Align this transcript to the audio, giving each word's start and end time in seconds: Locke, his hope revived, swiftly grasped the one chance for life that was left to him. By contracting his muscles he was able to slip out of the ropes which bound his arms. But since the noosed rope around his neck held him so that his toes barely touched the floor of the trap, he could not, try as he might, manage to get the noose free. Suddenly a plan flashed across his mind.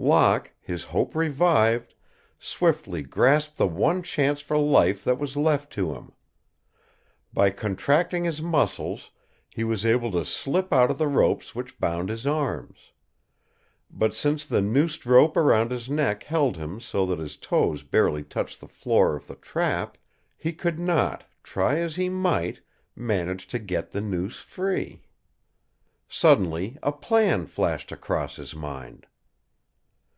Locke, 0.00 0.52
his 0.60 0.84
hope 0.84 1.16
revived, 1.16 1.96
swiftly 2.38 3.02
grasped 3.02 3.56
the 3.56 3.66
one 3.66 4.04
chance 4.04 4.40
for 4.40 4.56
life 4.56 5.02
that 5.02 5.18
was 5.18 5.36
left 5.36 5.72
to 5.72 5.92
him. 5.92 6.12
By 7.34 7.50
contracting 7.50 8.22
his 8.22 8.40
muscles 8.40 9.10
he 9.50 9.64
was 9.64 9.84
able 9.84 10.12
to 10.12 10.24
slip 10.24 10.72
out 10.72 10.92
of 10.92 10.98
the 10.98 11.08
ropes 11.08 11.52
which 11.52 11.80
bound 11.80 12.10
his 12.10 12.28
arms. 12.28 12.92
But 13.90 14.14
since 14.14 14.44
the 14.46 14.60
noosed 14.62 15.04
rope 15.04 15.36
around 15.36 15.72
his 15.72 15.90
neck 15.90 16.22
held 16.22 16.56
him 16.56 16.80
so 16.80 17.04
that 17.06 17.18
his 17.18 17.36
toes 17.36 17.82
barely 17.82 18.22
touched 18.22 18.60
the 18.60 18.68
floor 18.68 19.16
of 19.16 19.26
the 19.26 19.34
trap, 19.36 19.98
he 20.36 20.52
could 20.52 20.78
not, 20.78 21.24
try 21.42 21.80
as 21.80 21.96
he 21.96 22.08
might, 22.08 22.60
manage 22.94 23.48
to 23.48 23.58
get 23.58 23.90
the 23.90 24.00
noose 24.00 24.38
free. 24.38 25.02
Suddenly 26.08 26.78
a 26.84 26.92
plan 26.92 27.46
flashed 27.46 27.90
across 27.90 28.36
his 28.36 28.54
mind. 28.54 29.04